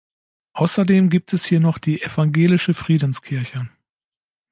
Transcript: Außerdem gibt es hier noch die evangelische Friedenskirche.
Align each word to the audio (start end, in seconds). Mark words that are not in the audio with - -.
Außerdem 0.53 1.11
gibt 1.11 1.31
es 1.31 1.45
hier 1.45 1.59
noch 1.59 1.77
die 1.77 2.01
evangelische 2.01 2.73
Friedenskirche. 2.73 3.69